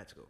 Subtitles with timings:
[0.00, 0.26] Let's go.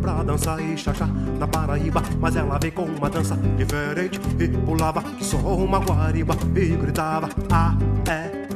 [0.00, 1.08] Pra dançar e chachar
[1.38, 6.34] na Paraíba, mas ela veio com uma dança diferente e pulava que só uma guariba
[6.56, 7.74] e gritava A,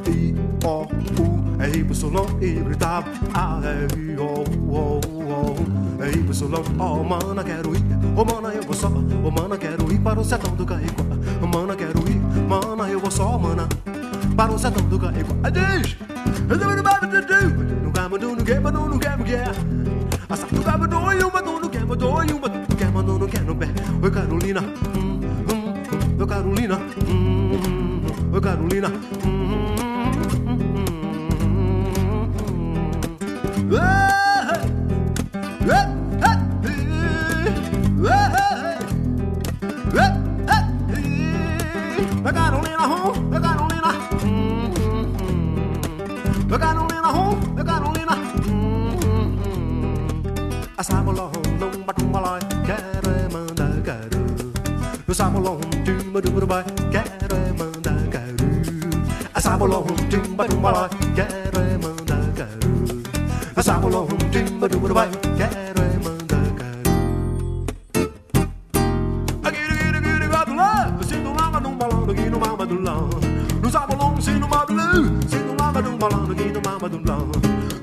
[0.07, 0.83] E, I, O,
[1.21, 1.83] U, é Y
[2.41, 5.55] e gritava A, E, I, O, U, O,
[5.99, 7.83] O, é Y, oh mana quero ir,
[8.15, 11.05] oh mana eu vou só, oh mana quero ir para o sertão do Caico,
[11.41, 13.67] oh mana quero ir, mana eu vou só, mana
[14.35, 15.35] para o sertão do Caico.
[15.43, 15.95] Adeus!
[16.47, 16.75] No gama
[18.19, 19.94] do no gama do no gama que
[28.75, 28.91] mina
[72.65, 73.09] mamadoulan.
[73.61, 77.27] Nous avons si nous mableu, si nous mamadou malan, qui nous mamadoulan.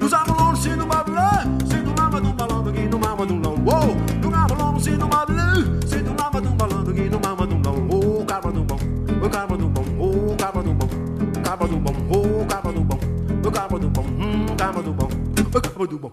[0.00, 1.20] Nous avons si nous mableu,
[1.69, 3.55] si nous mamadou malan, qui nous mamadoulan.
[3.64, 7.74] Wow, nous avons si nous mableu, si nous mamadou malan, qui nous mamadoulan.
[7.91, 8.77] Oh, cabadou bon,
[9.22, 14.02] oh cabadou bon, oh cabadou bon, oh bon, oh cabadou bon, hmm, oh cabadou bon,
[14.02, 16.12] hmm, cabadou bon, oh cabadou bon.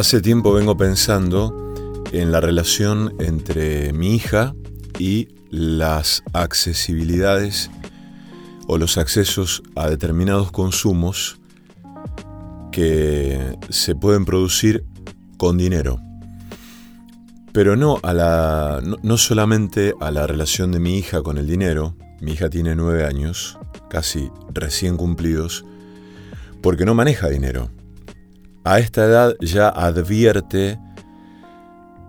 [0.00, 1.74] Hace tiempo vengo pensando
[2.10, 4.54] en la relación entre mi hija
[4.98, 7.70] y las accesibilidades
[8.66, 11.38] o los accesos a determinados consumos
[12.72, 14.86] que se pueden producir
[15.36, 16.00] con dinero.
[17.52, 21.94] Pero no, a la, no, solamente a la relación de mi hija con el dinero,
[22.22, 23.58] mi hija tiene nueve años,
[23.90, 25.66] casi recién cumplidos,
[26.62, 27.70] porque no maneja dinero
[28.64, 30.78] a esta edad ya advierte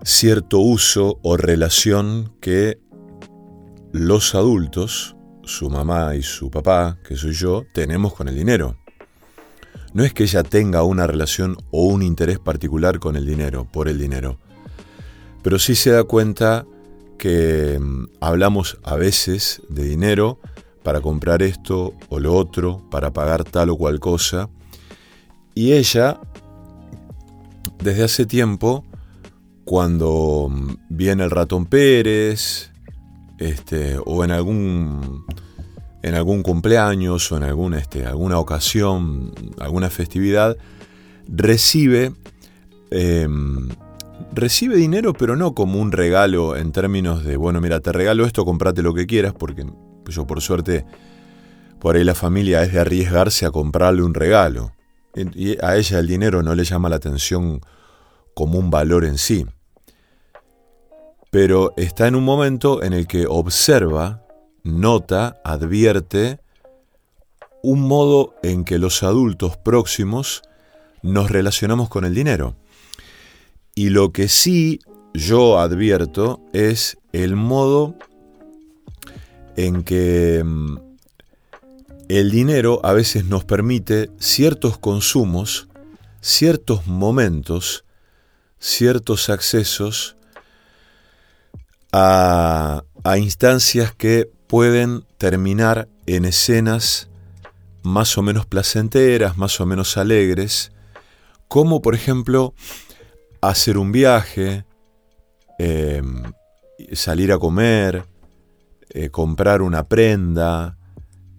[0.04, 2.80] cierto uso o relación que
[3.92, 8.78] los adultos, su mamá y su papá, que soy yo, tenemos con el dinero.
[9.94, 13.90] no es que ella tenga una relación o un interés particular con el dinero, por
[13.90, 14.40] el dinero,
[15.44, 16.66] pero sí se da cuenta
[17.18, 20.40] que mm, hablamos a veces de dinero
[20.84, 24.50] para comprar esto o lo otro, para pagar tal o cual cosa,
[25.54, 26.20] y ella,
[27.82, 28.86] desde hace tiempo,
[29.66, 30.50] cuando
[30.90, 32.72] viene el ratón Pérez,
[33.38, 35.26] este, o en algún
[36.04, 40.58] en algún cumpleaños o en algún, este, alguna ocasión, alguna festividad,
[41.28, 42.14] recibe,
[42.90, 43.70] em,
[44.34, 48.46] recibe dinero, pero no como un regalo en términos de, bueno, mira, te regalo esto,
[48.46, 49.66] comprate lo que quieras, porque
[50.08, 50.86] yo por suerte,
[51.80, 54.74] por ahí la familia es de arriesgarse a comprarle un regalo.
[55.16, 57.62] Y a ella el dinero no le llama la atención
[58.34, 59.46] como un valor en sí.
[61.30, 64.24] Pero está en un momento en el que observa
[64.64, 66.40] nota, advierte
[67.64, 70.42] un modo en que los adultos próximos
[71.02, 72.56] nos relacionamos con el dinero.
[73.76, 74.80] Y lo que sí
[75.14, 77.96] yo advierto es el modo
[79.56, 80.78] en que mm,
[82.20, 85.68] el dinero a veces nos permite ciertos consumos,
[86.20, 87.86] ciertos momentos,
[88.60, 90.18] ciertos accesos
[91.92, 97.10] a, a instancias que pueden terminar en escenas
[97.84, 100.72] más o menos placenteras, más o menos alegres,
[101.48, 102.54] como por ejemplo
[103.42, 104.66] hacer un viaje,
[105.58, 106.24] em,
[106.94, 108.06] salir a comer,
[108.90, 110.78] eh, comprar una prenda,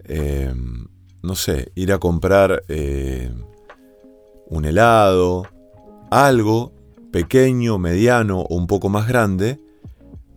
[0.05, 0.87] em,
[1.21, 3.31] no sé, ir a comprar eh,
[4.47, 5.47] un helado,
[6.11, 6.73] algo
[7.11, 9.59] pequeño, mediano o un poco más grande,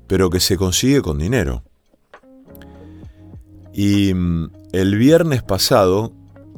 [0.06, 1.62] pero que se consigue con dinero.
[3.72, 6.12] Y mm, el viernes pasado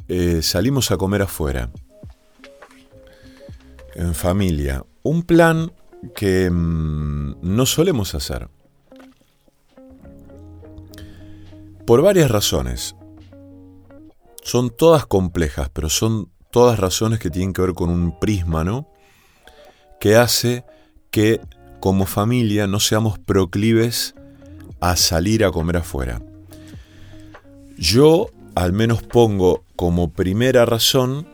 [0.07, 1.69] eh, salimos a comer afuera,
[3.95, 4.85] en familia.
[5.03, 5.71] Un plan
[6.15, 8.47] que no solemos hacer.
[11.85, 12.95] Por varias razones.
[14.41, 18.87] Son todas complejas, pero son todas razones que tienen que ver con un prisma, ¿no?
[19.99, 20.63] Que hace
[21.11, 21.41] que
[21.79, 24.15] como familia no seamos proclives
[24.79, 26.21] a salir a comer afuera.
[27.77, 31.27] Yo al menos pongo como primera razón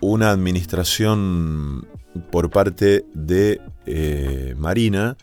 [0.00, 1.86] una administración
[2.30, 5.16] por parte de eh, Marina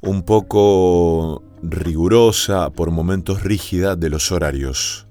[0.00, 5.06] un poco rigurosa, por momentos rígida de los horarios.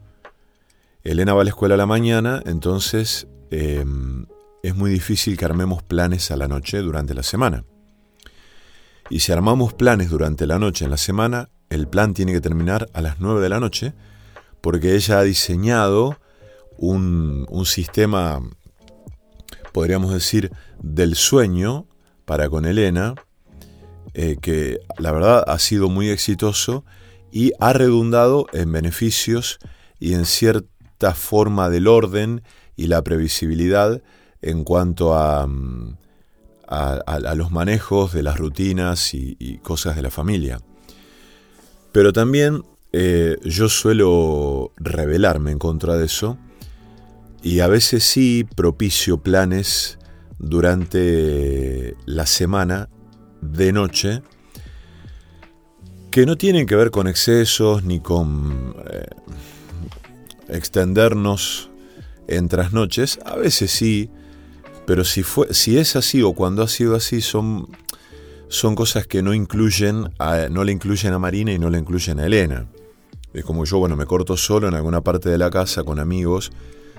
[1.03, 4.25] Elena va a la escuela a la mañana, entonces em,
[4.63, 7.65] es muy difícil que armemos planes a la noche durante la semana.
[9.09, 12.87] Y si armamos planes durante la noche en la semana, el plan tiene que terminar
[12.93, 13.93] a las 9 de la noche
[14.61, 16.17] porque ella ha diseñado
[16.77, 18.39] un, sistema,
[19.73, 20.51] podríamos decir,
[20.81, 21.87] del sueño
[22.25, 23.15] para con Elena,
[24.13, 26.85] eh, que la verdad ha sido muy exitoso
[27.31, 29.59] y ha redundado en beneficios
[29.99, 30.25] y en
[31.01, 32.43] cierta forma del orden
[32.75, 34.01] y la previsibilidad
[34.41, 35.97] en cuanto a, mm,
[36.67, 40.59] a, los manejos de las rutinas y, y, cosas de la familia.
[41.91, 42.63] Pero también
[42.93, 46.37] eh, yo suelo rebelarme en contra de eso
[47.41, 49.97] y a veces sí propicio planes
[50.37, 52.89] durante la semana
[53.41, 54.21] de noche
[56.11, 59.05] que no tienen que ver con excesos ni con eh,
[60.51, 61.69] extendernos
[62.27, 64.09] en trasnoches, a veces sí,
[64.85, 67.67] pero si, fue, si es así o cuando ha sido así son,
[68.47, 70.09] son cosas que no incluyen
[70.49, 72.67] no le incluyen a Marina y no le incluyen a Elena.
[73.33, 76.51] Es como yo, bueno, me corto solo en alguna parte de la casa con amigos,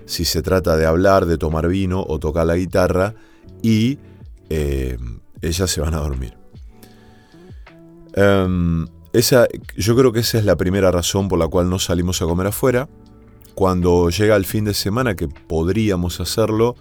[0.06, 3.14] si se trata de hablar, de tomar vino o tocar la guitarra
[3.62, 3.98] y
[4.48, 4.98] eh,
[5.42, 6.34] ellas se van a dormir.
[8.14, 12.22] Em, esa, yo creo que esa es la primera razón por la cual no salimos
[12.22, 12.88] a comer afuera.
[13.54, 16.76] Cuando llega el fin de semana, que podríamos hacerlo,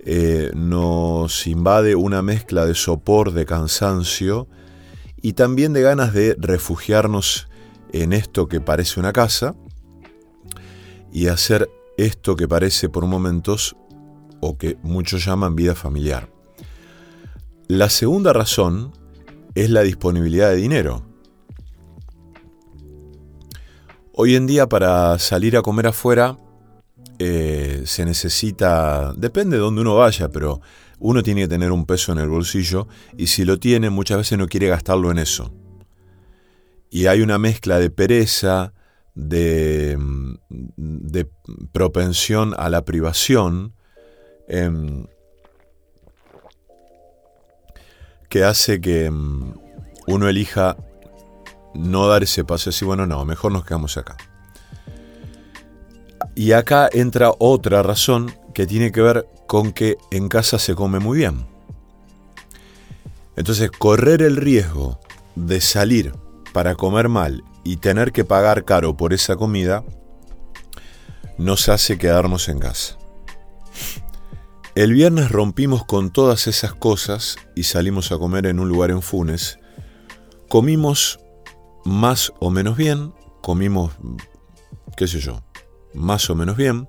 [0.00, 4.48] eh, nos invade una mezcla de sopor, de cansancio
[5.20, 7.48] y también de ganas de refugiarnos
[7.92, 9.54] en esto que parece una casa
[11.12, 11.68] y hacer
[11.98, 13.76] esto que parece por momentos
[14.40, 16.30] o que muchos llaman vida familiar.
[17.68, 18.92] La segunda razón
[19.54, 21.09] es la disponibilidad de dinero.
[24.22, 26.36] Hoy en día para salir a comer afuera
[27.18, 30.60] eh, se necesita, depende de dónde uno vaya, pero
[30.98, 32.86] uno tiene que tener un peso en el bolsillo
[33.16, 35.54] y si lo tiene muchas veces no quiere gastarlo en eso.
[36.90, 38.74] Y hay una mezcla de pereza,
[39.14, 39.96] de,
[40.50, 41.26] de,
[41.72, 43.72] propensión a la privación,
[44.48, 45.06] em,
[48.28, 49.54] que hace que em,
[50.06, 50.76] uno elija
[51.74, 54.16] no dar ese paso así, bueno, no, mejor nos quedamos acá.
[56.34, 60.98] Y acá entra otra razón que tiene que ver con que en casa se come
[60.98, 61.46] muy bien.
[63.36, 65.00] Entonces, correr el riesgo
[65.34, 66.14] de salir
[66.52, 69.84] para comer mal y tener que pagar caro por esa comida
[71.38, 72.98] nos hace quedarnos en casa.
[74.74, 79.02] El viernes rompimos con todas esas cosas y salimos a comer en un lugar en
[79.02, 79.58] Funes.
[80.48, 81.18] Comimos
[81.84, 83.92] más o menos bien, comimos,
[84.96, 85.42] qué sé yo,
[85.94, 86.88] más o menos bien.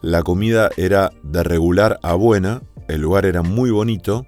[0.00, 4.26] La comida era de regular a buena, el lugar era muy bonito,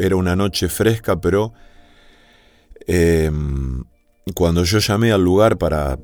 [0.00, 1.52] era una noche fresca, pero
[2.86, 3.84] em,
[4.34, 5.98] cuando yo llamé al lugar para,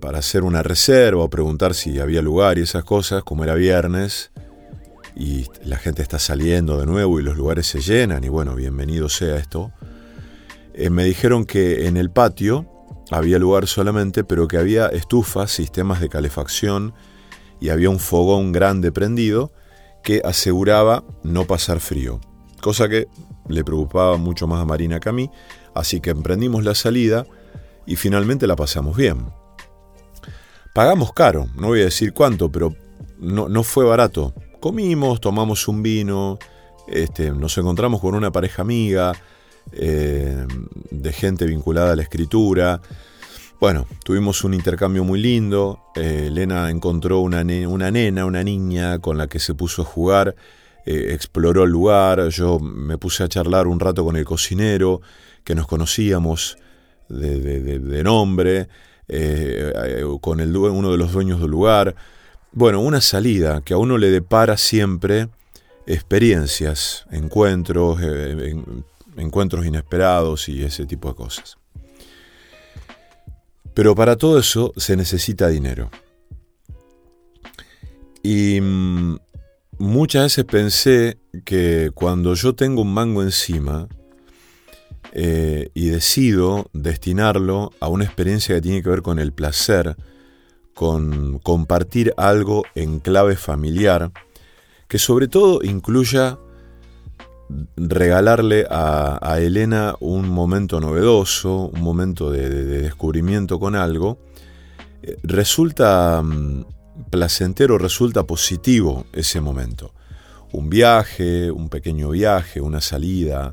[0.00, 4.30] para hacer una reserva o preguntar si había lugar y esas cosas, como era viernes,
[5.16, 9.08] y la gente está saliendo de nuevo y los lugares se llenan, y bueno, bienvenido
[9.08, 9.72] sea esto,
[10.74, 12.66] eh, me dijeron que en el patio
[13.10, 16.94] había lugar solamente, pero que había estufas, sistemas de calefacción
[17.60, 19.52] y había un fogón grande prendido
[20.02, 22.20] que aseguraba no pasar frío,
[22.60, 23.08] cosa que
[23.48, 25.30] le preocupaba mucho más a Marina que a mí,
[25.74, 27.26] así que emprendimos la salida
[27.86, 29.26] y finalmente la pasamos bien.
[30.72, 32.74] Pagamos caro, no voy a decir cuánto, pero
[33.18, 34.32] no, no fue barato.
[34.60, 36.38] Comimos, tomamos un vino,
[36.86, 39.12] este, nos encontramos con una pareja amiga,
[39.72, 40.46] eh,
[40.90, 42.80] de gente vinculada a la escritura.
[43.60, 45.80] Bueno, tuvimos un intercambio muy lindo.
[45.94, 50.34] Eh, Elena encontró una, una, nena, una niña con la que se puso a jugar,
[50.86, 52.28] eh, exploró el lugar.
[52.30, 55.02] Yo me puse a charlar un rato con el cocinero,
[55.44, 56.58] que nos conocíamos
[57.08, 58.68] de, nombre,
[60.20, 61.94] con el, uno de los dueños del lugar.
[62.52, 65.28] Bueno, una salida que a uno le depara siempre
[65.86, 68.00] experiencias, encuentros,
[69.16, 71.58] encuentros inesperados y ese tipo de cosas.
[73.74, 75.90] Pero para todo eso se necesita dinero.
[78.22, 79.16] Y mm,
[79.78, 83.88] muchas veces pensé que cuando yo tengo un mango encima
[85.12, 89.96] eh, y decido destinarlo a una experiencia que tiene que ver con el placer,
[90.74, 94.12] con compartir algo en clave familiar,
[94.88, 96.38] que sobre todo incluya
[97.76, 104.18] regalarle a, Elena un momento novedoso, un momento de, descubrimiento con algo,
[105.02, 106.64] eh, resulta mm,
[107.10, 109.94] placentero, resulta positivo ese momento.
[110.52, 113.52] Un viaje, un pequeño viaje, una salida,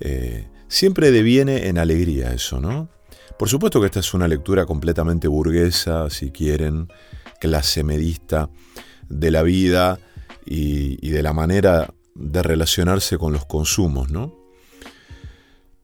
[0.00, 2.88] eh, siempre deviene en alegría eso, ¿no?
[3.38, 6.88] Por supuesto que esta es una lectura completamente burguesa, si quieren,
[7.38, 8.48] clase medista
[9.08, 9.98] de la vida
[10.46, 14.34] y de la manera de relacionarse con los consumos, ¿no?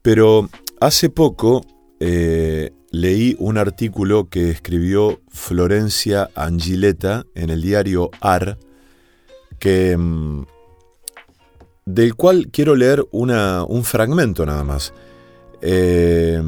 [0.03, 0.49] Pero
[0.81, 1.65] hace poco
[2.01, 8.59] eh, leí un artículo que escribió Florencia Angileta en el diario AR,
[9.59, 10.45] que, mm,
[11.87, 14.93] del cual quiero leer un fragmento nada más.
[15.61, 16.43] Eh,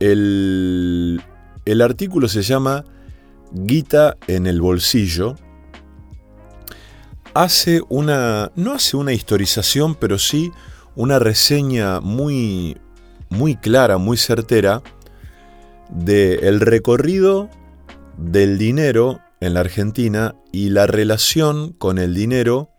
[0.00, 1.22] el,
[1.64, 2.84] el artículo se llama
[3.52, 5.36] Guita en el bolsillo
[7.34, 10.52] hace una, no hace una historización, pero sí
[10.94, 12.78] una reseña muy,
[13.28, 14.82] muy clara, muy certera
[15.90, 17.50] del el recorrido
[18.16, 22.70] del dinero en la Argentina y la relación con el dinero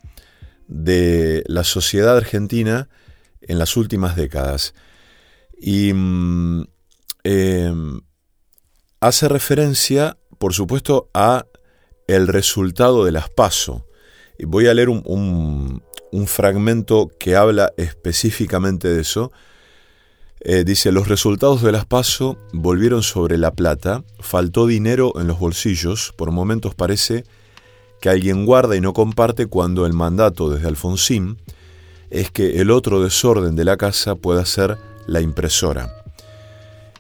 [0.68, 2.90] de la sociedad argentina
[3.42, 4.74] en las últimas décadas.
[5.60, 6.66] Y mm,
[7.24, 8.02] em,
[9.00, 11.46] hace referencia, por supuesto, a
[12.08, 13.85] el resultado de las PASO,
[14.44, 15.82] Voy a leer un,
[16.28, 19.32] fragmento que habla específicamente de eso.
[20.42, 25.40] Eh, dice, los resultados de las PASO volvieron sobre la plata, faltó dinero en los
[25.40, 27.24] bolsillos, por momentos parece
[28.02, 31.38] que alguien guarda y no comparte cuando el mandato desde Alfonsín
[32.10, 34.78] es que el otro desorden de la casa pueda ser
[35.08, 36.04] la impresora.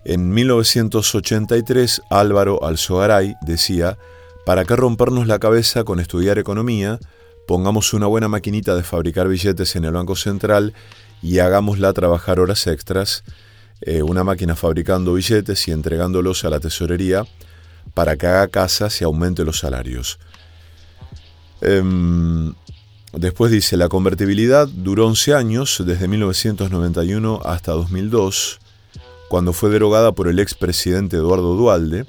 [0.03, 3.97] En 1983 Álvaro Alzogaray decía,
[4.45, 6.99] ¿para qué rompernos la cabeza con estudiar economía
[7.47, 10.73] pongamos una buena maquinita de fabricar billetes en el Banco Central
[11.21, 13.23] y hagámosla trabajar horas extras,
[13.81, 17.25] eh, una máquina fabricando billetes y entregándolos a la tesorería
[17.93, 20.19] para que haga casas y aumente los salarios.
[21.61, 22.53] Em,
[23.13, 28.59] después dice, la convertibilidad duró 11 años, desde 1991 hasta 2002,
[29.29, 32.05] cuando fue derogada por el expresidente Eduardo Dualde.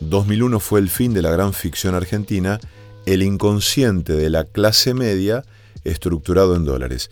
[0.00, 2.60] 2001 fue el fin de la gran ficción argentina
[3.06, 5.44] el inconsciente de la clase media
[5.84, 7.10] estructurado en dólares.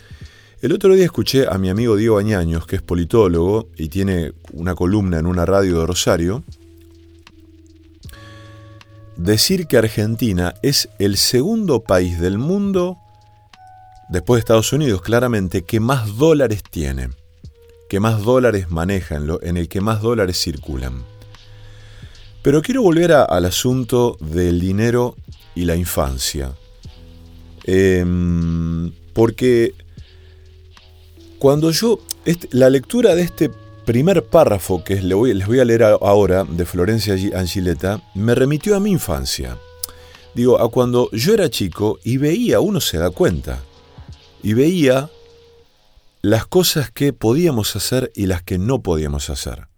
[0.61, 4.75] El otro día escuché a mi amigo Diego Añaños, que es politólogo y tiene una
[4.75, 6.43] columna en una radio de Rosario,
[9.17, 12.99] decir que Argentina es el segundo país del mundo,
[14.09, 17.11] después de Estados Unidos, claramente, que más dólares tiene,
[17.89, 21.05] que más dólares maneja, en, el que más dólares circulan.
[22.43, 25.17] Pero quiero volver al asunto del dinero
[25.55, 26.55] y la infancia.
[27.65, 29.75] Em, porque
[31.39, 33.51] cuando yo, este, la lectura de este
[33.85, 38.91] primer párrafo que les voy, a leer ahora de Florencia Angileta me remitió a mi
[38.91, 39.59] infancia.
[40.35, 43.63] Digo, a cuando yo era chico y veía, uno se da cuenta,
[44.43, 45.11] y veía
[46.23, 49.69] las cosas que podíamos hacer y las que no podíamos hacer.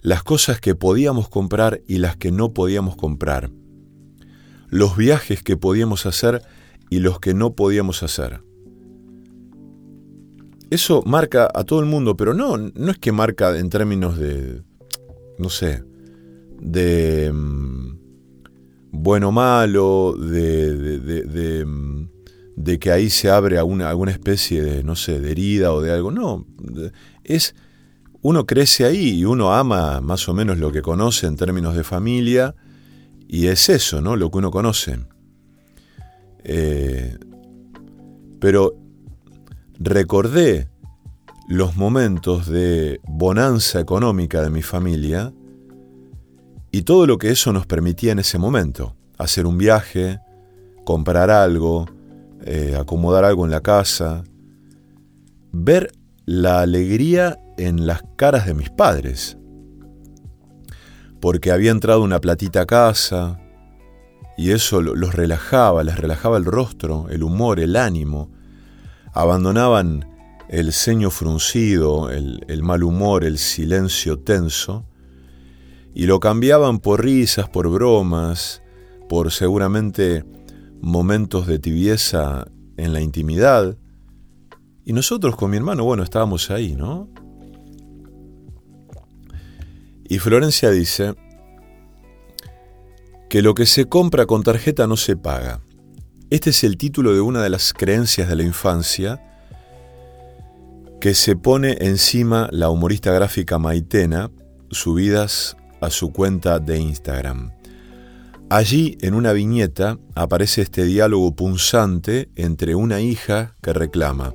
[0.00, 3.50] Las cosas que podíamos comprar y las que no podíamos comprar.
[4.74, 6.42] Los viajes que podíamos hacer
[6.90, 8.40] y los que no podíamos hacer
[10.74, 14.62] eso marca a todo el mundo, pero no, no es que marca en términos de,
[15.38, 15.84] no sé,
[16.60, 17.98] de mm,
[18.90, 22.08] bueno malo, de, de, mm,
[22.56, 25.92] de, que ahí se abre alguna, alguna especie de, no sé, de herida o de
[25.92, 26.10] algo.
[26.10, 26.46] No,
[27.22, 27.54] es,
[28.22, 31.84] uno crece ahí y uno ama más o menos lo que conoce en términos de
[31.84, 32.54] familia
[33.34, 34.14] y es eso, ¿no?
[34.14, 34.96] Lo que uno conoce.
[36.44, 37.18] Eh,
[38.38, 38.76] pero
[39.80, 40.68] recordé
[41.48, 45.32] los momentos de bonanza económica de mi familia
[46.70, 48.94] y todo lo que eso nos permitía en ese momento.
[49.18, 50.20] Hacer un viaje,
[50.84, 51.86] comprar algo,
[52.44, 54.22] eh, acomodar algo en la casa,
[55.50, 55.90] ver
[56.24, 59.38] la alegría en las caras de mis padres,
[61.24, 63.40] porque había entrado una platita a casa
[64.36, 68.30] y eso los relajaba, les relajaba el rostro, el humor, el ánimo,
[69.14, 70.04] abandonaban
[70.50, 74.84] el ceño fruncido, el, el, mal humor, el silencio tenso,
[75.94, 78.60] y lo cambiaban por risas, por bromas,
[79.08, 80.26] por seguramente
[80.82, 83.78] momentos de tibieza en la intimidad.
[84.84, 87.08] Y nosotros con mi hermano, bueno, estábamos ahí, ¿no?
[90.08, 91.14] Y Florencia dice
[93.28, 95.60] que lo que se compra con tarjeta no se paga.
[96.30, 99.20] Este es el título de una de las creencias de la infancia
[101.00, 104.30] que se pone encima la humorista gráfica Maitena,
[104.70, 107.52] subidas a su cuenta de Instagram.
[108.48, 114.34] Allí, en una viñeta, aparece este diálogo punzante entre una hija que reclama,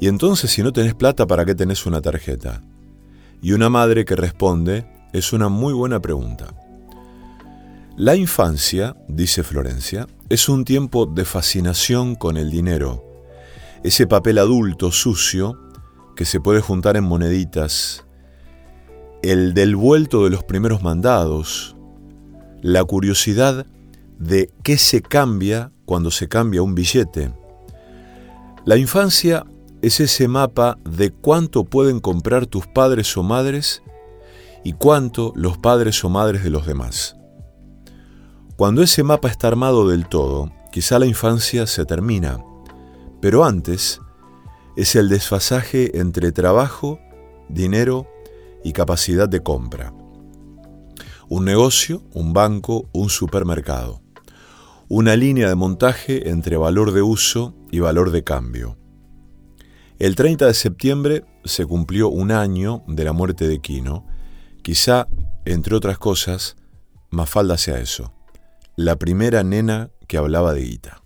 [0.00, 2.62] y entonces si no tenés plata, ¿para qué tenés una tarjeta?
[3.40, 6.54] Y una madre que responde, es una muy buena pregunta.
[7.96, 13.04] La infancia, dice Florencia, es un tiempo de fascinación con el dinero,
[13.82, 15.58] ese papel adulto sucio
[16.14, 18.04] que se puede juntar en moneditas,
[19.22, 21.76] el del vuelto de los primeros mandados,
[22.60, 23.66] la curiosidad
[24.18, 27.32] de qué se cambia cuando se cambia un billete.
[28.64, 29.44] La infancia
[29.82, 33.82] es ese mapa de cuánto pueden comprar tus padres o madres
[34.64, 37.16] y cuánto los padres o madres de los demás.
[38.56, 42.42] Cuando ese mapa está armado del todo, quizá la infancia se termina,
[43.20, 44.00] pero antes
[44.76, 46.98] es el desfasaje entre trabajo,
[47.48, 48.06] dinero
[48.64, 49.94] y capacidad de compra.
[51.28, 54.00] Un negocio, un banco, un supermercado.
[54.88, 58.78] Una línea de montaje entre valor de uso y valor de cambio.
[59.98, 64.06] El 30 de septiembre se cumplió un año de la muerte de Quino.
[64.62, 65.08] Quizá,
[65.44, 66.56] entre otras cosas,
[67.10, 68.12] Mafalda sea eso
[68.78, 71.02] la primera nena que hablaba de guita.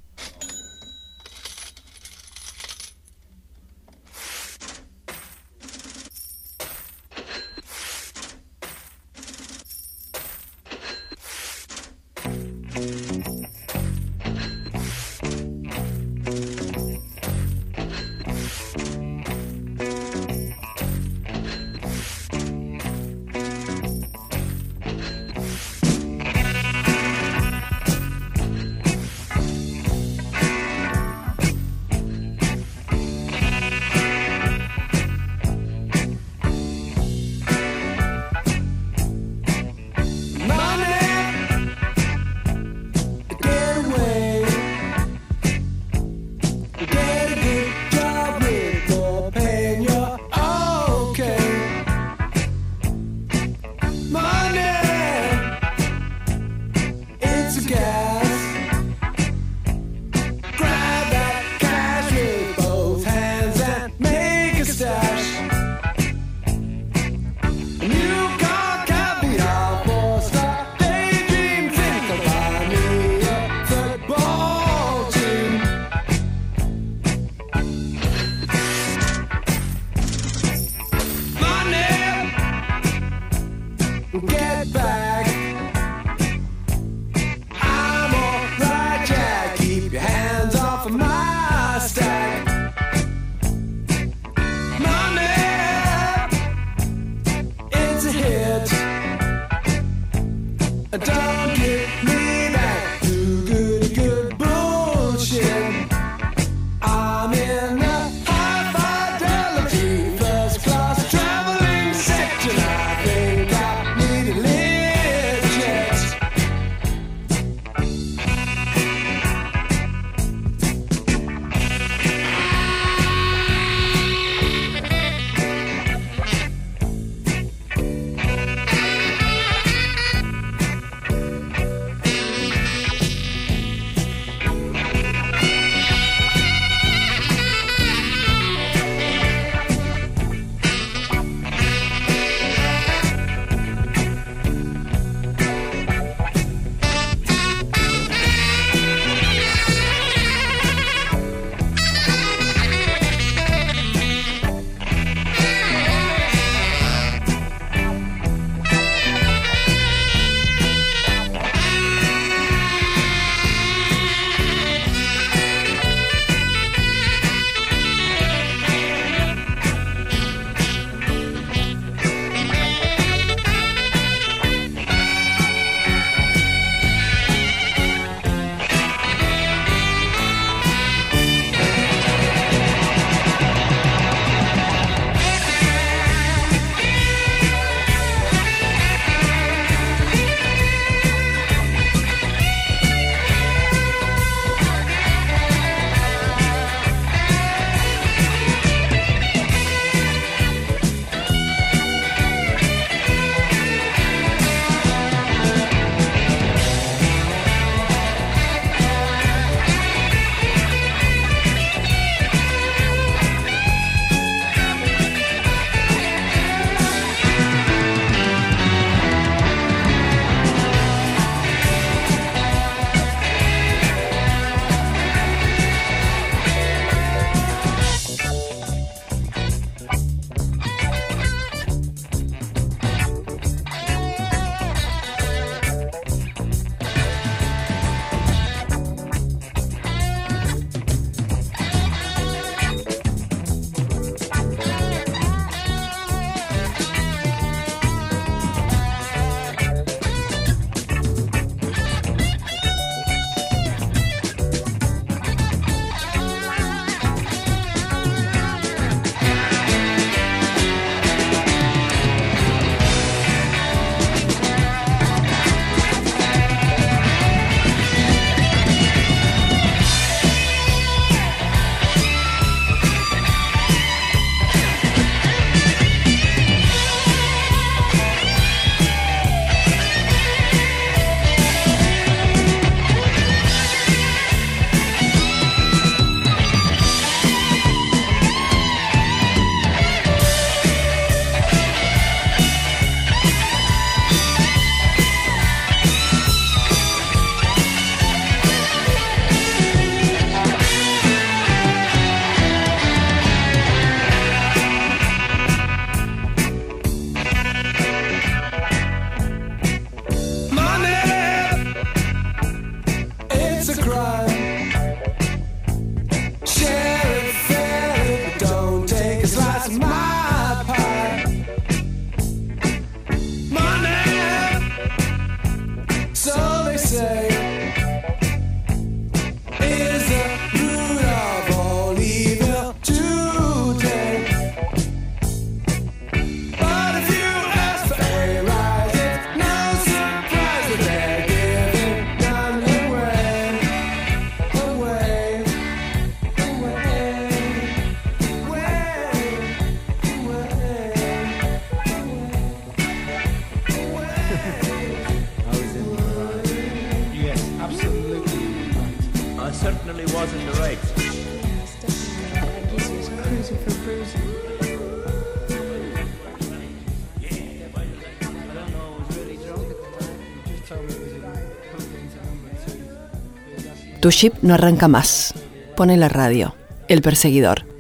[374.03, 375.33] Tu ship no arranca más.
[375.77, 376.57] Pone la radio.
[376.89, 377.72] El perseguidor.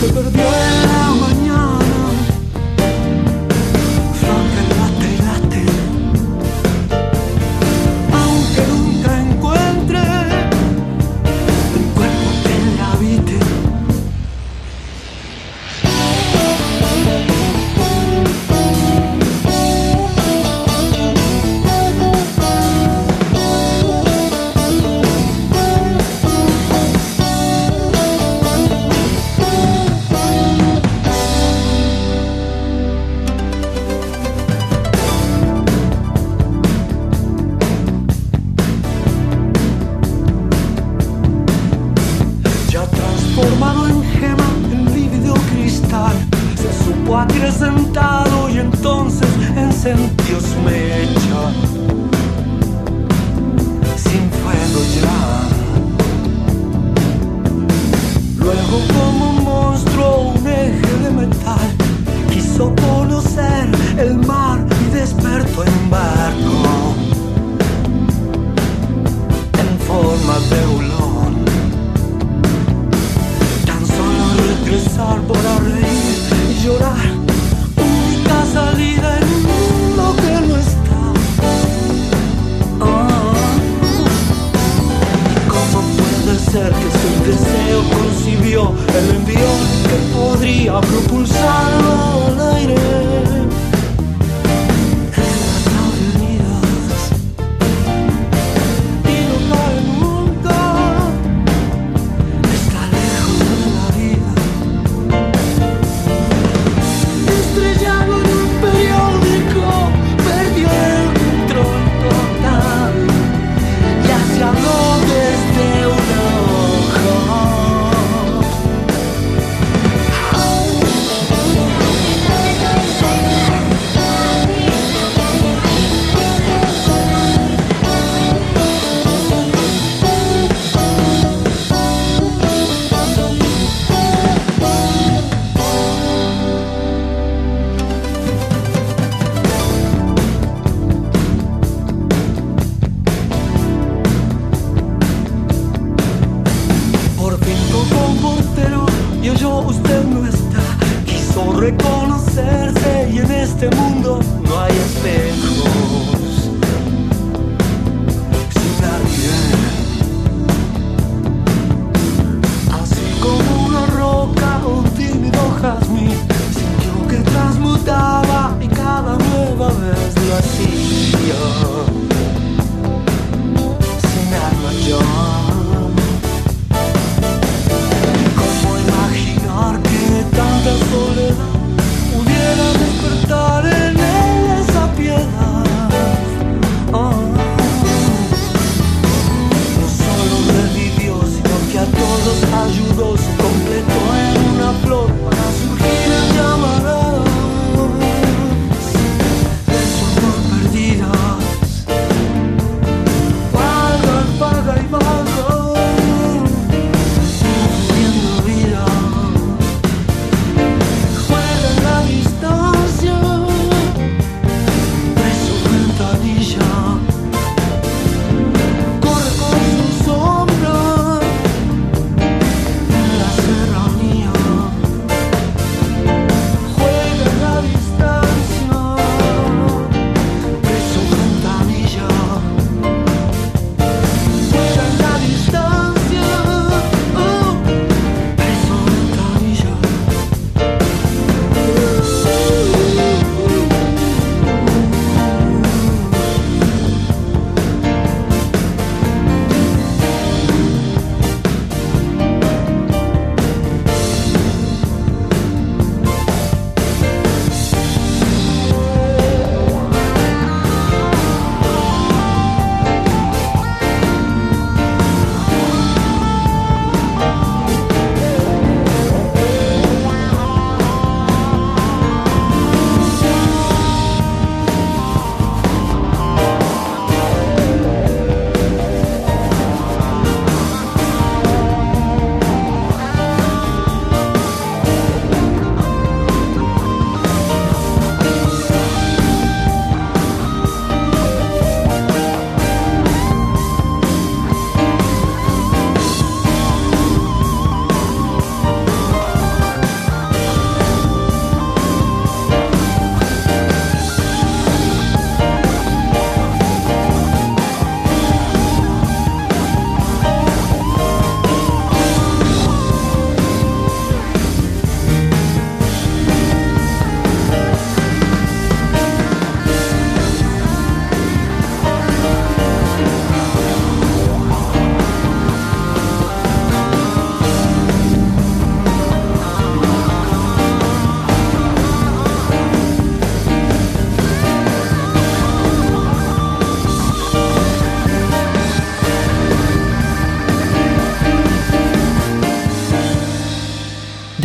[0.00, 0.57] se perdió.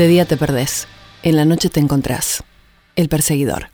[0.03, 0.89] De día te perdés,
[1.23, 2.43] en la noche te encontrás.
[2.97, 3.72] El perseguidor.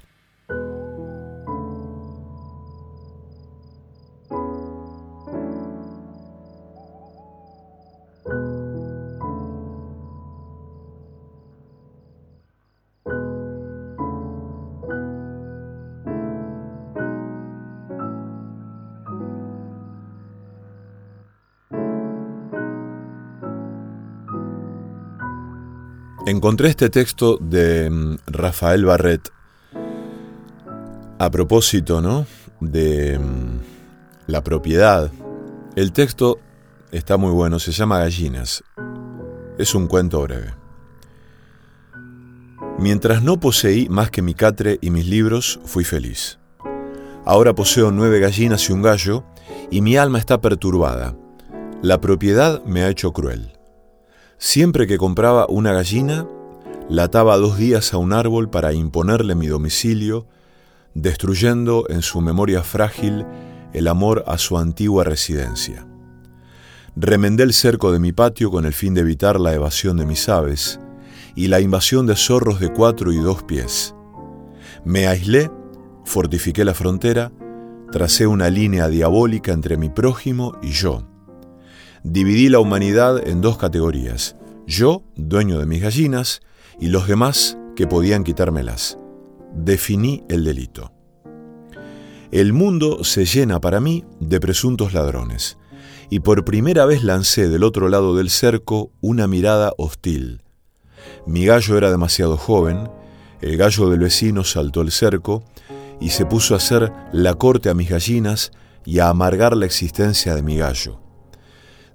[26.29, 29.31] Encontré este texto de mm, Rafael Barret
[31.17, 32.27] a propósito, ¿no?
[32.59, 33.59] De mm,
[34.27, 35.11] la propiedad.
[35.75, 36.37] El texto
[36.91, 38.63] está muy bueno, se llama Gallinas.
[39.57, 40.53] Es un cuento breve.
[42.77, 46.37] Mientras no poseí más que mi catre y mis libros, fui feliz.
[47.25, 49.23] Ahora poseo nueve gallinas y un gallo,
[49.71, 51.15] y mi alma está perturbada.
[51.81, 53.58] La propiedad me ha hecho cruel.
[54.41, 56.25] Siempre que compraba una gallina,
[56.87, 60.27] la ataba dos días a un árbol para imponerle mi domicilio,
[60.93, 63.25] destruyendo en su memoria frágil
[63.73, 65.85] el amor a su antigua residencia.
[66.95, 70.29] Remendé el cerco de mi patio con el fin de evitar la evasión de mis
[70.29, 70.79] aves
[71.35, 73.93] y la invasión de zorros de cuatro y dos pies.
[74.85, 75.51] Me aislé,
[76.05, 77.33] fortifiqué la frontera,
[77.91, 81.08] tracé una línea diabólica entre mi prójimo y yo
[82.03, 84.35] dividí la humanidad en dos categorías,
[84.67, 86.41] yo, dueño de mis gallinas,
[86.79, 88.97] y los demás que podían quitármelas.
[89.53, 90.93] Definí el delito.
[92.31, 95.57] El mundo se llena para mí de presuntos ladrones,
[96.09, 100.43] y por primera vez lancé del otro lado del cerco una mirada hostil.
[101.25, 102.89] Mi gallo era demasiado joven,
[103.41, 105.43] el gallo del vecino saltó el cerco
[105.99, 108.51] y se puso a hacer la corte a mis gallinas
[108.85, 110.99] y a amargar la existencia de mi gallo.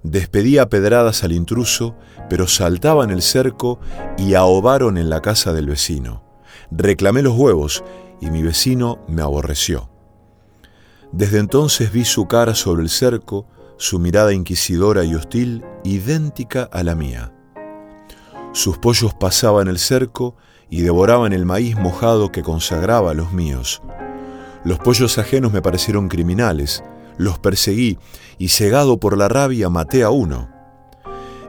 [0.05, 1.95] Despedía pedradas al intruso,
[2.29, 3.79] pero saltaban el cerco
[4.19, 6.21] y ahobaron en la casa del vecino.
[6.69, 7.83] Reclamé los huevos
[8.21, 9.89] y mi vecino me aborreció.
[11.11, 13.47] Desde entonces vi su cara sobre el cerco,
[13.77, 17.33] su mirada inquisidora y hostil, idéntica a la mía.
[18.53, 20.35] Sus pollos pasaban el cerco
[20.69, 23.81] y devoraban el maíz mojado que consagraba a los míos.
[24.63, 26.83] Los pollos ajenos me parecieron criminales,
[27.17, 27.97] los perseguí
[28.37, 30.49] y cegado por la rabia maté a uno.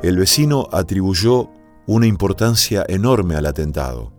[0.03, 1.51] El vecino atribuyó
[1.87, 4.13] una importancia enorme al atentado.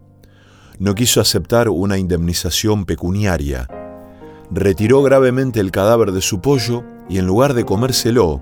[0.80, 3.68] No quiso aceptar una indemnización pecuniaria.
[4.52, 8.42] Retiró gravemente el cadáver de su pollo y en lugar de comérselo,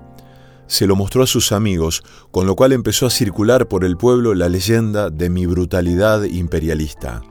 [0.66, 2.02] se lo mostró a sus amigos,
[2.32, 7.22] con lo cual empezó a circular por el pueblo la leyenda de mi brutalidad imperialista.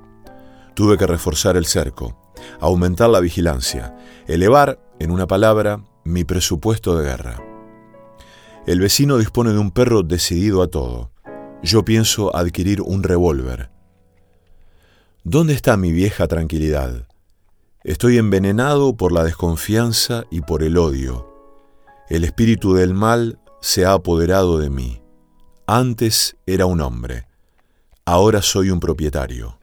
[0.74, 3.96] Tuve que reforzar el cerco, aumentar la vigilancia,
[4.28, 7.44] elevar en una palabra, mi presupuesto de guerra.
[8.66, 11.12] El vecino dispone de un perro decidido a todo.
[11.62, 13.70] Yo pienso adquirir un revólver.
[15.24, 17.08] ¿Dónde está mi vieja tranquilidad?
[17.84, 21.28] Estoy envenenado por la desconfianza y por el odio.
[22.10, 25.02] El espíritu del mal se ha apoderado de mí.
[25.68, 27.28] Antes era un hombre,
[28.06, 29.58] ahora soy un propietario.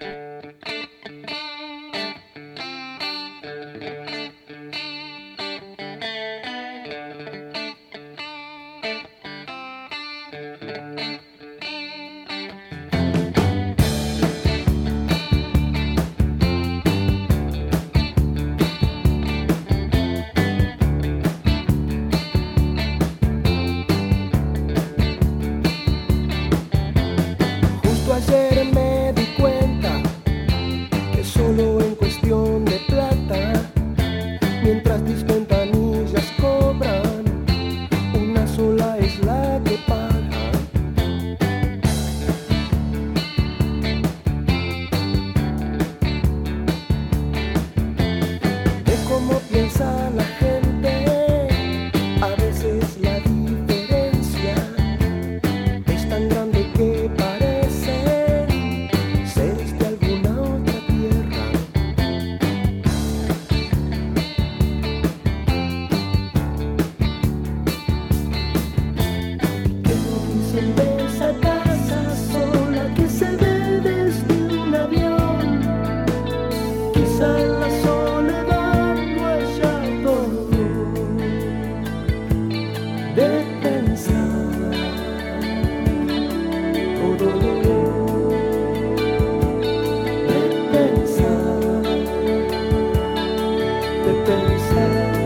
[94.04, 95.21] de pensar.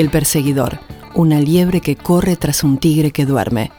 [0.00, 0.78] El perseguidor,
[1.14, 3.70] una liebre que corre tras un tigre que duerme.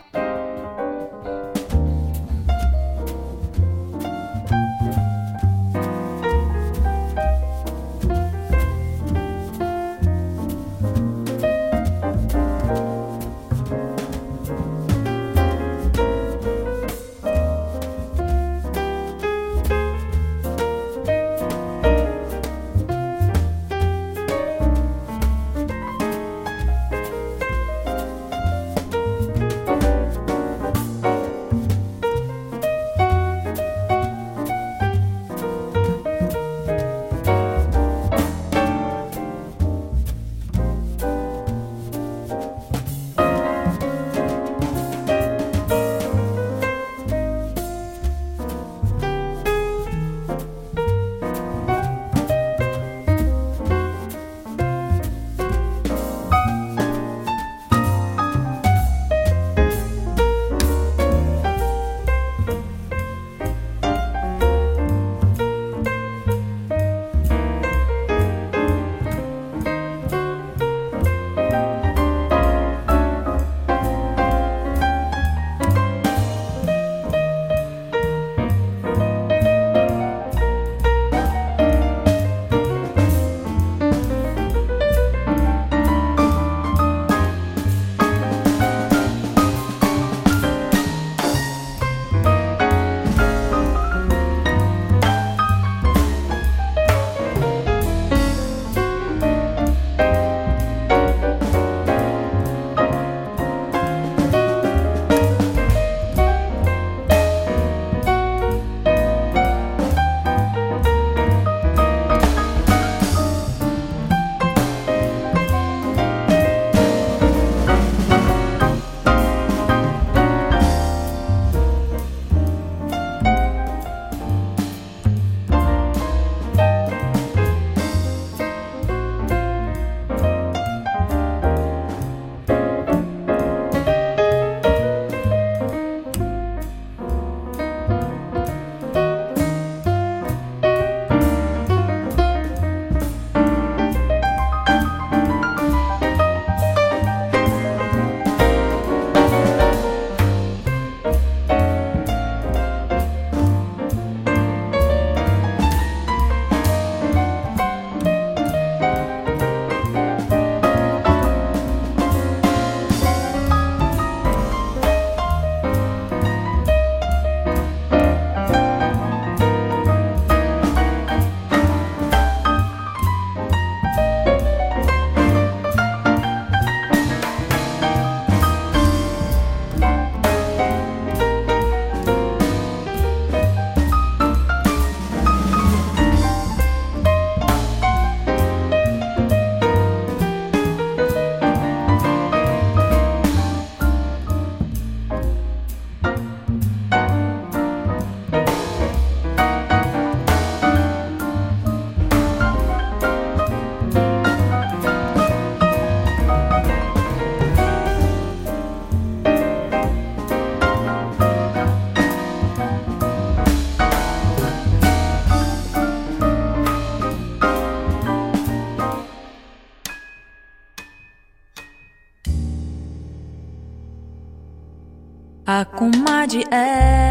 [226.22, 227.10] verdade é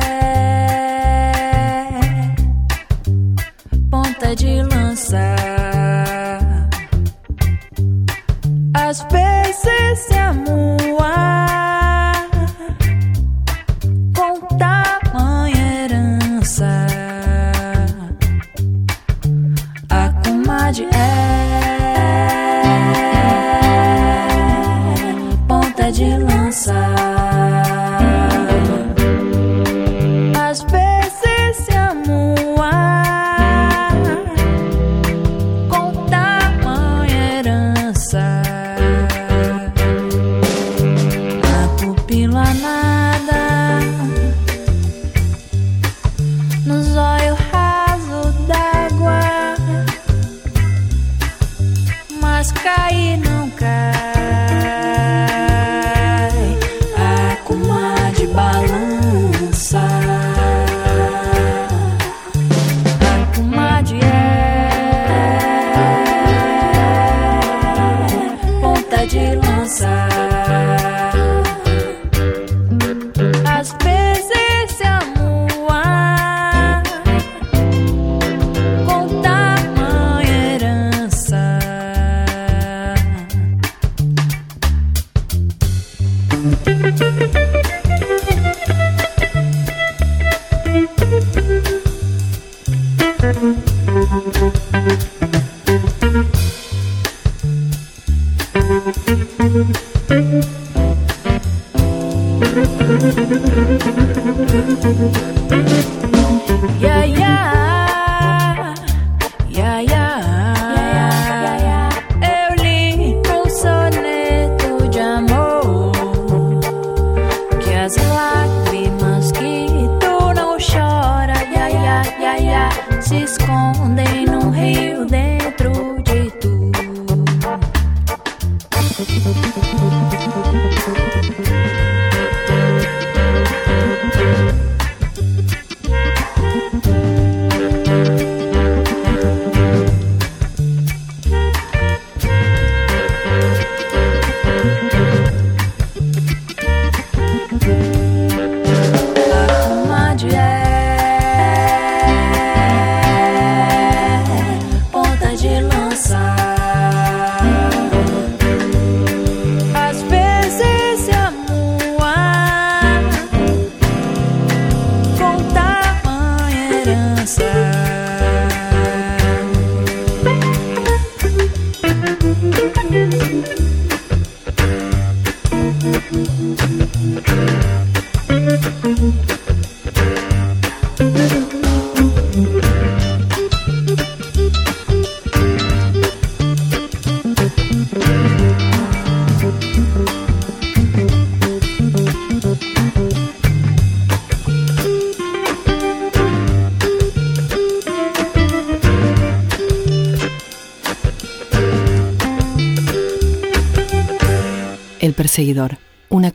[3.91, 5.35] ponta de lança.
[8.75, 10.60] Às vezes esse amor.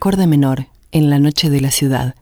[0.05, 2.13] Acorde menor en la noche de la ciudad.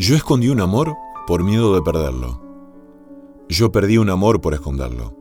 [0.00, 0.96] Yo escondí un amor
[1.26, 2.40] por miedo de perderlo.
[3.50, 5.14] Yo perdí un amor por esconderlo.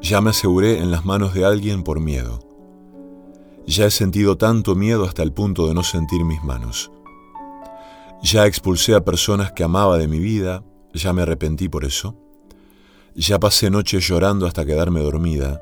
[0.00, 2.40] Ya me aseguré en las manos de alguien por miedo.
[3.66, 6.90] Ya he sentido tanto miedo hasta el punto de no sentir mis manos.
[8.22, 10.64] Ya expulsé a personas que amaba de mi vida,
[10.94, 12.16] ya me arrepentí por eso.
[13.14, 15.60] Ya pasé noches llorando hasta quedarme dormida.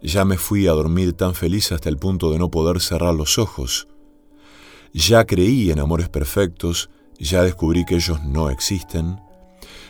[0.00, 3.36] Ya me fui a dormir tan feliz hasta el punto de no poder cerrar los
[3.36, 3.88] ojos.
[4.92, 6.88] Ya creí en amores perfectos,
[7.22, 9.20] ya descubrí que ellos no existen.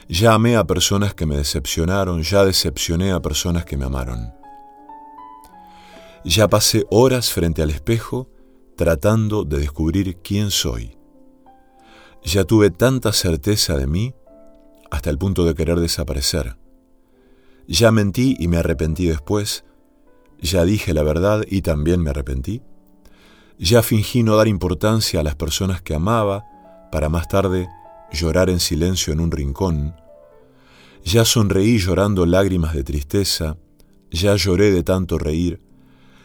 [0.09, 4.35] Ya amé a personas que me decepcionaron, ya decepcioné a personas que me amaron.
[6.25, 8.29] Ya pasé horas frente al espejo
[8.77, 10.97] tratando de descubrir quién soy.
[12.23, 14.15] Ya tuve tanta certeza de mí
[14.91, 16.57] hasta el punto de querer desaparecer.
[17.67, 19.65] Ya mentí y me arrepentí después.
[20.39, 22.61] Ya dije la verdad y también me arrepentí.
[23.59, 26.52] Ya fingí no dar importancia a las personas que amaba
[26.93, 27.69] para más tarde
[28.13, 29.97] llorar en silencio en un rincón.
[31.03, 33.57] Ya sonreí llorando lágrimas de tristeza,
[34.11, 35.61] ya lloré de tanto reír,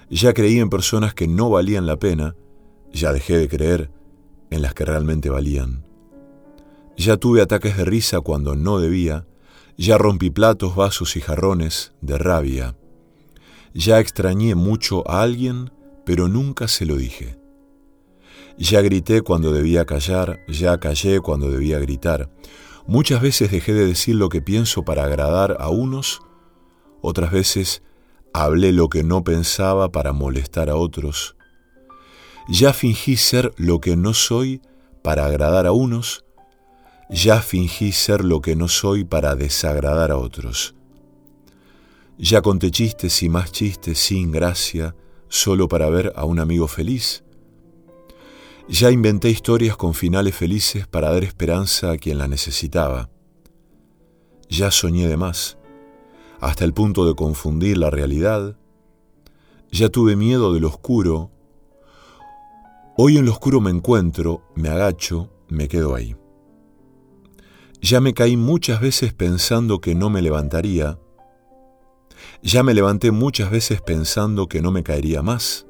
[0.10, 2.36] ya creí en personas que no valían la pena,
[2.92, 3.90] ya dejé de creer
[4.50, 5.86] en las que realmente valían.
[6.98, 9.26] Ya tuve ataques de risa cuando no debía,
[9.78, 12.76] ya rompí platos, vasos y jarrones de rabia.
[13.74, 15.72] Ya extrañé mucho a alguien,
[16.06, 17.38] pero nunca se lo dije.
[18.58, 22.30] Ya grité cuando debía callar, ya callé cuando debía gritar.
[22.88, 26.22] Muchas veces dejé de decir lo que pienso para agradar a unos,
[27.02, 27.84] otras veces
[28.34, 31.36] hablé lo que no pensaba para molestar a otros.
[32.50, 34.62] Ya fingí ser lo que no soy
[35.04, 36.26] para agradar a unos,
[37.10, 40.76] ya fingí ser lo que no soy para desagradar a otros.
[42.18, 44.96] Ya conté chistes y más chistes sin gracia,
[45.30, 47.24] solo para ver a un amigo feliz.
[48.70, 53.10] Ya inventé historias con finales felices para dar esperanza a quien la necesitaba.
[54.50, 55.58] Ya soñé de más,
[56.42, 58.58] hasta el punto de confundir la realidad.
[59.72, 61.32] Ya tuve miedo del oscuro.
[62.98, 66.18] Hoy en lo oscuro me encuentro, me agacho, me quedo ahí.
[67.82, 71.00] Ya me caí muchas veces pensando que no me levantaría.
[72.42, 75.67] Ya me levanté muchas veces pensando que no me caería más.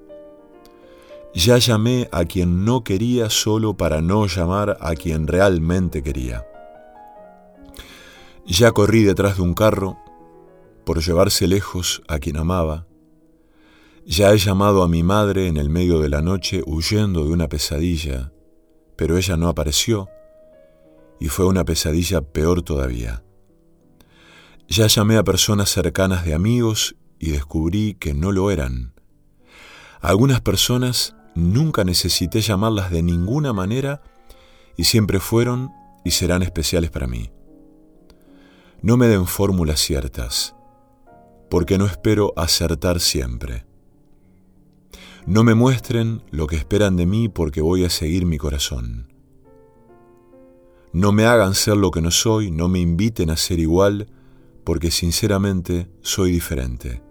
[1.37, 6.47] Ya llamé a quien no quería solo para no llamar a quien realmente quería.
[8.47, 9.99] Ya corrí detrás de un carro
[10.83, 12.87] por llevarse lejos a quien amaba.
[14.03, 17.47] Ya he llamado a mi madre en el medio de la noche huyendo de una
[17.47, 18.33] pesadilla,
[18.95, 20.09] pero ella no apareció
[21.19, 23.23] y fue una pesadilla peor todavía.
[24.67, 28.95] Ya llamé a personas cercanas de amigos y descubrí que no lo eran.
[30.01, 34.01] Algunas personas nunca necesité llamarlas de ninguna manera
[34.75, 35.71] y siempre fueron
[36.03, 37.29] y serán especiales para mí.
[38.81, 40.55] No me den fórmulas ciertas,
[41.49, 43.65] porque no espero acertar siempre.
[45.25, 49.13] No me muestren lo que esperan de mí porque voy a seguir mi corazón.
[50.93, 54.07] No me hagan ser lo que no soy, no me inviten a ser igual,
[54.63, 57.01] porque sinceramente soy diferente.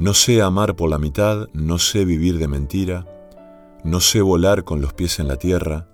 [0.00, 3.06] No sé amar por la mitad, no sé vivir de mentira,
[3.84, 5.90] no sé volar con los pies en la tierra,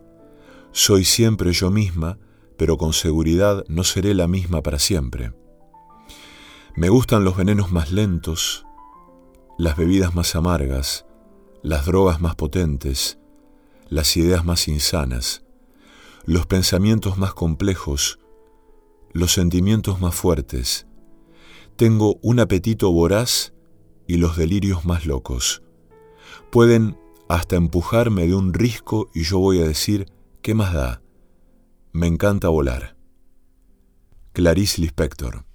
[0.71, 2.17] soy siempre yo misma,
[2.57, 5.33] pero con seguridad no seré la misma para siempre.
[6.77, 8.65] Me gustan los venenos más lentos,
[9.59, 11.05] las bebidas más amargas,
[11.65, 13.19] las drogas más potentes,
[13.89, 15.43] las ideas más insanas,
[16.27, 18.21] los pensamientos más complejos,
[19.13, 20.87] los sentimientos más fuertes.
[21.75, 23.53] Tengo un apetito voraz
[24.07, 25.63] y los delirios más locos.
[26.51, 26.99] Pueden
[27.29, 30.07] hasta empujarme de un risco y yo voy a decir,
[30.43, 31.03] ¿qué más da?
[31.93, 32.97] Me encanta volar.
[34.33, 35.46] Clarice Lispector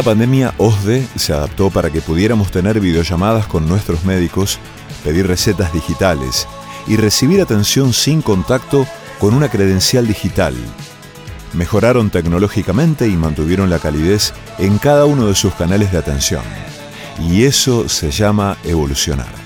[0.00, 4.58] esta pandemia, OSDE se adaptó para que pudiéramos tener videollamadas con nuestros médicos,
[5.04, 6.48] pedir recetas digitales
[6.86, 8.86] y recibir atención sin contacto
[9.18, 10.54] con una credencial digital.
[11.52, 16.44] Mejoraron tecnológicamente y mantuvieron la calidez en cada uno de sus canales de atención.
[17.20, 19.39] Y eso se llama evolucionar.